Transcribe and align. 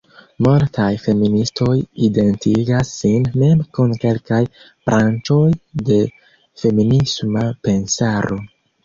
Multaj 0.45 0.85
feministoj 1.01 1.73
identigas 2.07 2.93
sin 3.01 3.27
mem 3.41 3.61
kun 3.79 3.93
kelkaj 4.05 4.39
branĉoj 4.89 5.45
de 5.91 5.99
feminisma 6.63 7.45
pensaro. 7.69 8.41